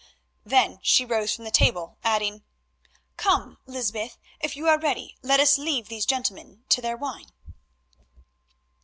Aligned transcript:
Then 0.43 0.79
she 0.81 1.05
rose 1.05 1.31
from 1.35 1.45
the 1.45 1.51
table, 1.51 1.99
adding—"Come, 2.03 3.59
Lysbeth, 3.67 4.17
if 4.39 4.55
you 4.55 4.67
are 4.67 4.79
ready, 4.79 5.15
let 5.21 5.39
us 5.39 5.59
leave 5.59 5.89
these 5.89 6.07
gentlemen 6.07 6.63
to 6.69 6.81
their 6.81 6.97
wine." 6.97 7.31